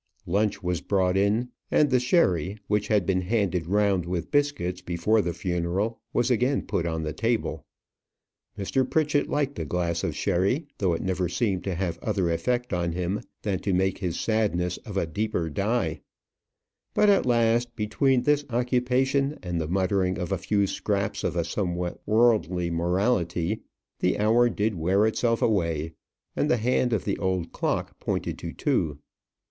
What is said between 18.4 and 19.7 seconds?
occupation and the